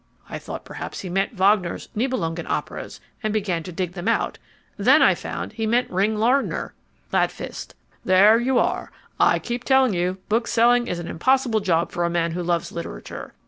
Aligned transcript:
I 0.27 0.39
thought 0.39 0.65
perhaps 0.65 1.01
he 1.01 1.09
meant 1.11 1.35
Wagner's 1.35 1.89
Nibelungen 1.95 2.47
operas, 2.49 2.99
and 3.21 3.31
began 3.31 3.61
to 3.61 3.71
dig 3.71 3.93
them 3.93 4.07
out. 4.07 4.39
Then 4.75 4.99
I 4.99 5.13
found 5.13 5.53
he 5.53 5.67
meant 5.67 5.91
Ring 5.91 6.17
Lardner. 6.17 6.73
GLADFIST 7.11 7.75
There 8.03 8.39
you 8.39 8.57
are. 8.57 8.91
I 9.19 9.37
keep 9.37 9.63
telling 9.63 9.93
you 9.93 10.17
bookselling 10.27 10.87
is 10.87 10.97
an 10.97 11.07
impossible 11.07 11.59
job 11.59 11.91
for 11.91 12.03
a 12.03 12.09
man 12.09 12.31
who 12.31 12.41
loves 12.41 12.71
literature. 12.71 13.35